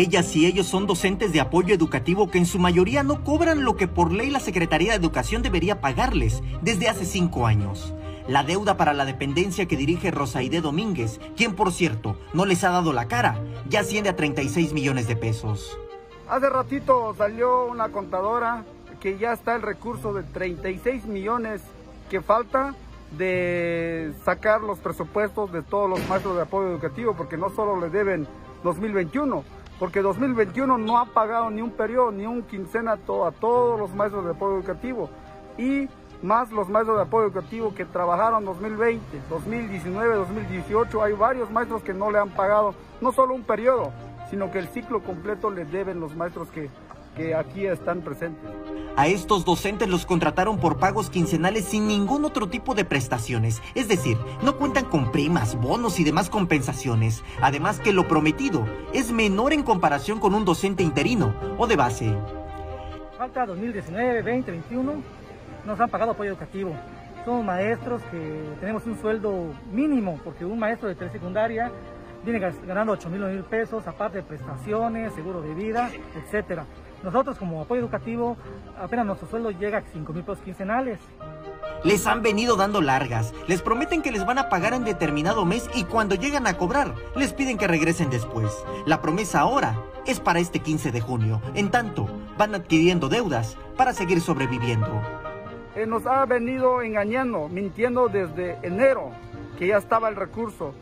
Ellas 0.00 0.34
y 0.34 0.46
ellos 0.46 0.66
son 0.66 0.86
docentes 0.86 1.30
de 1.30 1.42
apoyo 1.42 1.74
educativo 1.74 2.30
que 2.30 2.38
en 2.38 2.46
su 2.46 2.58
mayoría 2.58 3.02
no 3.02 3.22
cobran 3.22 3.64
lo 3.64 3.76
que 3.76 3.86
por 3.86 4.12
ley 4.12 4.30
la 4.30 4.40
Secretaría 4.40 4.92
de 4.92 4.96
Educación 4.96 5.42
debería 5.42 5.82
pagarles 5.82 6.42
desde 6.62 6.88
hace 6.88 7.04
cinco 7.04 7.46
años. 7.46 7.92
La 8.26 8.42
deuda 8.42 8.78
para 8.78 8.94
la 8.94 9.04
dependencia 9.04 9.66
que 9.66 9.76
dirige 9.76 10.10
Rosaide 10.10 10.62
Domínguez, 10.62 11.20
quien 11.36 11.54
por 11.54 11.70
cierto 11.70 12.16
no 12.32 12.46
les 12.46 12.64
ha 12.64 12.70
dado 12.70 12.94
la 12.94 13.08
cara, 13.08 13.44
ya 13.68 13.80
asciende 13.80 14.08
a 14.08 14.16
36 14.16 14.72
millones 14.72 15.06
de 15.06 15.16
pesos. 15.16 15.78
Hace 16.30 16.48
ratito 16.48 17.14
salió 17.18 17.66
una 17.66 17.90
contadora 17.90 18.64
que 19.00 19.18
ya 19.18 19.34
está 19.34 19.54
el 19.54 19.60
recurso 19.60 20.14
de 20.14 20.22
36 20.22 21.04
millones 21.04 21.60
que 22.08 22.22
falta 22.22 22.74
de 23.18 24.14
sacar 24.24 24.62
los 24.62 24.78
presupuestos 24.78 25.52
de 25.52 25.60
todos 25.60 25.90
los 25.90 26.08
maestros 26.08 26.36
de 26.36 26.42
apoyo 26.42 26.68
educativo, 26.68 27.14
porque 27.14 27.36
no 27.36 27.50
solo 27.50 27.78
le 27.78 27.90
deben 27.90 28.26
2021, 28.64 29.44
porque 29.80 30.02
2021 30.02 30.76
no 30.76 30.98
ha 30.98 31.06
pagado 31.06 31.50
ni 31.50 31.62
un 31.62 31.70
periodo, 31.70 32.12
ni 32.12 32.26
un 32.26 32.42
quincena 32.42 32.92
a 32.92 32.96
todos 32.98 33.80
los 33.80 33.94
maestros 33.94 34.26
de 34.26 34.32
apoyo 34.32 34.58
educativo. 34.58 35.08
Y 35.56 35.88
más 36.22 36.52
los 36.52 36.68
maestros 36.68 36.98
de 36.98 37.04
apoyo 37.04 37.28
educativo 37.28 37.74
que 37.74 37.86
trabajaron 37.86 38.44
2020, 38.44 39.02
2019, 39.30 40.16
2018, 40.16 41.02
hay 41.02 41.14
varios 41.14 41.50
maestros 41.50 41.82
que 41.82 41.94
no 41.94 42.10
le 42.10 42.18
han 42.18 42.28
pagado 42.28 42.74
no 43.00 43.10
solo 43.10 43.32
un 43.32 43.42
periodo, 43.42 43.90
sino 44.28 44.50
que 44.50 44.58
el 44.58 44.68
ciclo 44.68 45.02
completo 45.02 45.50
le 45.50 45.64
deben 45.64 45.98
los 45.98 46.14
maestros 46.14 46.50
que, 46.50 46.68
que 47.16 47.34
aquí 47.34 47.66
están 47.66 48.02
presentes. 48.02 48.50
A 48.96 49.06
estos 49.06 49.44
docentes 49.44 49.88
los 49.88 50.04
contrataron 50.04 50.58
por 50.58 50.78
pagos 50.78 51.10
quincenales 51.10 51.64
sin 51.64 51.86
ningún 51.86 52.24
otro 52.24 52.48
tipo 52.48 52.74
de 52.74 52.84
prestaciones, 52.84 53.62
es 53.74 53.88
decir, 53.88 54.18
no 54.42 54.56
cuentan 54.56 54.84
con 54.84 55.10
primas, 55.12 55.54
bonos 55.54 56.00
y 56.00 56.04
demás 56.04 56.28
compensaciones, 56.28 57.22
además 57.40 57.78
que 57.78 57.92
lo 57.92 58.08
prometido 58.08 58.66
es 58.92 59.12
menor 59.12 59.52
en 59.52 59.62
comparación 59.62 60.18
con 60.18 60.34
un 60.34 60.44
docente 60.44 60.82
interino 60.82 61.34
o 61.56 61.66
de 61.66 61.76
base. 61.76 62.14
Falta 63.16 63.46
2019, 63.46 64.22
20, 64.22 64.50
21, 64.50 64.92
nos 65.64 65.80
han 65.80 65.88
pagado 65.88 66.12
apoyo 66.12 66.30
educativo. 66.30 66.74
Somos 67.24 67.44
maestros 67.44 68.02
que 68.10 68.44
tenemos 68.60 68.86
un 68.86 68.98
sueldo 69.00 69.52
mínimo, 69.72 70.18
porque 70.24 70.44
un 70.44 70.58
maestro 70.58 70.88
de 70.88 71.10
secundaria 71.10 71.70
viene 72.24 72.38
ganando 72.66 72.92
8 72.92 73.08
mil 73.08 73.22
pesos, 73.44 73.86
aparte 73.86 74.18
de 74.18 74.22
prestaciones, 74.24 75.12
seguro 75.14 75.42
de 75.42 75.54
vida, 75.54 75.90
etcétera. 76.16 76.66
Nosotros 77.02 77.38
como 77.38 77.62
apoyo 77.62 77.80
educativo 77.80 78.36
apenas 78.78 79.06
nuestro 79.06 79.28
sueldo 79.28 79.50
llega 79.50 79.78
a 79.78 79.82
5 79.82 80.12
mil 80.12 80.22
pesos 80.22 80.42
quincenales. 80.44 80.98
Les 81.82 82.06
han 82.06 82.20
venido 82.22 82.56
dando 82.56 82.82
largas, 82.82 83.32
les 83.46 83.62
prometen 83.62 84.02
que 84.02 84.12
les 84.12 84.26
van 84.26 84.38
a 84.38 84.50
pagar 84.50 84.74
en 84.74 84.84
determinado 84.84 85.46
mes 85.46 85.70
y 85.74 85.84
cuando 85.84 86.14
llegan 86.14 86.46
a 86.46 86.58
cobrar 86.58 86.94
les 87.16 87.32
piden 87.32 87.56
que 87.56 87.66
regresen 87.66 88.10
después. 88.10 88.52
La 88.84 89.00
promesa 89.00 89.40
ahora 89.40 89.78
es 90.06 90.20
para 90.20 90.40
este 90.40 90.58
15 90.58 90.92
de 90.92 91.00
junio. 91.00 91.40
En 91.54 91.70
tanto, 91.70 92.06
van 92.36 92.54
adquiriendo 92.54 93.08
deudas 93.08 93.56
para 93.76 93.94
seguir 93.94 94.20
sobreviviendo. 94.20 95.00
Eh, 95.74 95.86
nos 95.86 96.04
ha 96.06 96.26
venido 96.26 96.82
engañando, 96.82 97.48
mintiendo 97.48 98.08
desde 98.08 98.58
enero, 98.62 99.10
que 99.58 99.68
ya 99.68 99.78
estaba 99.78 100.10
el 100.10 100.16
recurso. 100.16 100.74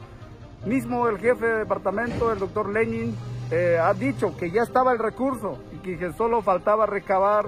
Mismo 0.65 1.07
el 1.09 1.19
jefe 1.19 1.47
de 1.47 1.59
departamento, 1.59 2.33
el 2.33 2.41
doctor 2.41 2.69
Lenin, 2.71 3.15
eh, 3.51 3.79
ha 3.81 3.95
dicho 3.95 4.37
que 4.37 4.51
ya 4.51 4.63
estaba 4.63 4.93
el 4.93 4.99
recurso 4.99 5.59
que 5.83 6.13
solo 6.13 6.43
faltaba 6.43 6.87
recabar 6.87 7.47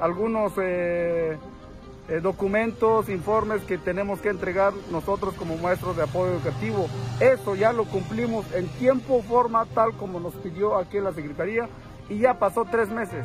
algunos 0.00 0.52
eh, 0.58 1.38
eh, 2.08 2.20
documentos, 2.20 3.08
informes 3.08 3.62
que 3.62 3.78
tenemos 3.78 4.20
que 4.20 4.28
entregar 4.28 4.72
nosotros 4.90 5.34
como 5.34 5.56
maestros 5.56 5.96
de 5.96 6.02
apoyo 6.02 6.32
educativo. 6.32 6.88
Eso 7.20 7.54
ya 7.54 7.72
lo 7.72 7.84
cumplimos 7.84 8.44
en 8.54 8.66
tiempo, 8.68 9.22
forma, 9.22 9.66
tal 9.66 9.92
como 9.94 10.18
nos 10.18 10.34
pidió 10.34 10.76
aquí 10.76 10.96
en 10.96 11.04
la 11.04 11.12
Secretaría 11.12 11.68
y 12.08 12.18
ya 12.18 12.38
pasó 12.38 12.64
tres 12.64 12.90
meses. 12.90 13.24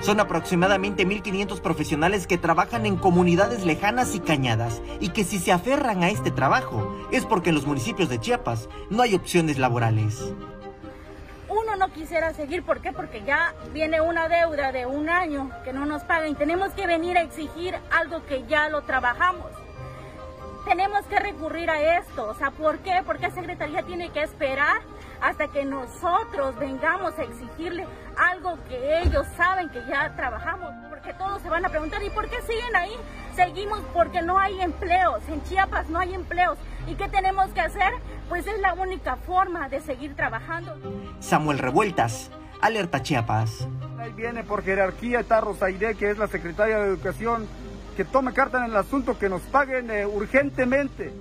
Son 0.00 0.20
aproximadamente 0.20 1.06
1.500 1.06 1.60
profesionales 1.60 2.26
que 2.26 2.36
trabajan 2.36 2.84
en 2.84 2.96
comunidades 2.96 3.64
lejanas 3.64 4.14
y 4.14 4.20
cañadas 4.20 4.82
y 5.00 5.10
que 5.10 5.24
si 5.24 5.38
se 5.38 5.52
aferran 5.52 6.02
a 6.02 6.10
este 6.10 6.30
trabajo 6.30 6.96
es 7.12 7.24
porque 7.24 7.50
en 7.50 7.54
los 7.54 7.66
municipios 7.66 8.08
de 8.08 8.20
Chiapas 8.20 8.68
no 8.90 9.02
hay 9.02 9.14
opciones 9.14 9.58
laborales 9.58 10.34
no 11.76 11.92
quisiera 11.92 12.32
seguir. 12.32 12.62
¿Por 12.62 12.80
qué? 12.80 12.92
Porque 12.92 13.22
ya 13.22 13.54
viene 13.72 14.00
una 14.00 14.28
deuda 14.28 14.72
de 14.72 14.86
un 14.86 15.08
año 15.08 15.50
que 15.64 15.72
no 15.72 15.86
nos 15.86 16.02
pagan 16.04 16.28
y 16.28 16.34
tenemos 16.34 16.72
que 16.72 16.86
venir 16.86 17.16
a 17.18 17.22
exigir 17.22 17.74
algo 17.90 18.24
que 18.26 18.44
ya 18.46 18.68
lo 18.68 18.82
trabajamos. 18.82 19.46
Tenemos 20.66 21.06
que 21.06 21.18
recurrir 21.18 21.70
a 21.70 21.98
esto. 21.98 22.26
O 22.26 22.34
sea, 22.34 22.50
¿por 22.50 22.78
qué? 22.78 23.02
Porque 23.06 23.28
la 23.28 23.34
Secretaría 23.34 23.82
tiene 23.82 24.10
que 24.10 24.22
esperar 24.22 24.80
hasta 25.20 25.48
que 25.48 25.64
nosotros 25.64 26.56
vengamos 26.58 27.18
a 27.18 27.22
exigirle 27.22 27.86
algo 28.16 28.58
que 28.68 29.00
ellos 29.00 29.26
saben 29.36 29.68
que 29.70 29.82
ya 29.88 30.14
trabajamos. 30.16 30.72
Porque 30.88 31.12
todos 31.14 31.42
se 31.42 31.48
van 31.48 31.64
a 31.64 31.68
preguntar, 31.68 32.02
¿y 32.02 32.10
por 32.10 32.28
qué 32.28 32.40
siguen 32.42 32.74
ahí? 32.74 32.92
Seguimos 33.34 33.80
porque 33.92 34.22
no 34.22 34.38
hay 34.38 34.60
empleos. 34.60 35.22
En 35.28 35.42
Chiapas 35.44 35.88
no 35.88 35.98
hay 35.98 36.14
empleos. 36.14 36.58
¿Y 36.86 36.94
qué 36.94 37.08
tenemos 37.08 37.50
que 37.50 37.60
hacer? 37.60 37.92
Pues 38.28 38.46
es 38.46 38.58
la 38.60 38.74
única 38.74 39.16
forma 39.16 39.68
de 39.68 39.80
seguir 39.80 40.14
trabajando. 40.14 40.74
Samuel 41.20 41.58
Revueltas, 41.58 42.30
Alerta 42.60 43.02
Chiapas. 43.02 43.68
Ahí 43.98 44.12
viene 44.12 44.44
por 44.44 44.62
jerarquía 44.62 45.20
está 45.20 45.40
Rosaide, 45.40 45.94
que 45.94 46.10
es 46.10 46.18
la 46.18 46.28
secretaria 46.28 46.78
de 46.78 46.88
Educación, 46.88 47.46
que 47.96 48.04
tome 48.04 48.32
carta 48.32 48.58
en 48.58 48.70
el 48.70 48.76
asunto, 48.76 49.18
que 49.18 49.28
nos 49.28 49.42
paguen 49.42 49.90
eh, 49.90 50.06
urgentemente 50.06 51.12